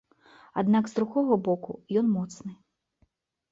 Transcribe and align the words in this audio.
Аднак, 0.61 0.83
з 0.91 0.99
другога 1.01 1.37
боку, 1.49 1.71
ён 2.03 2.11
моцны. 2.17 2.51